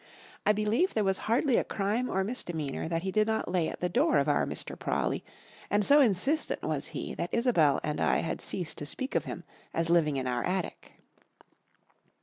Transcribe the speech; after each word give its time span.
I 0.47 0.51
believe 0.51 0.95
there 0.95 1.03
was 1.03 1.19
hardly 1.29 1.57
a 1.57 1.63
crime 1.63 2.09
or 2.09 2.23
misdemeanour 2.23 2.87
that 2.87 3.03
he 3.03 3.11
did 3.11 3.27
not 3.27 3.51
lay 3.51 3.67
at 3.69 3.81
the 3.81 3.87
door 3.87 4.17
of 4.17 4.27
our 4.27 4.47
Mr. 4.47 4.75
Prawley, 4.75 5.23
and 5.69 5.85
so 5.85 6.01
insistent 6.01 6.63
was 6.63 6.87
he 6.87 7.13
that 7.13 7.31
Isobel 7.31 7.79
and 7.83 8.01
I 8.01 8.17
had 8.21 8.41
ceased 8.41 8.79
to 8.79 8.87
speak 8.87 9.13
of 9.13 9.25
him 9.25 9.43
as 9.75 9.91
living 9.91 10.17
in 10.17 10.25
our 10.25 10.43
attic. 10.43 10.93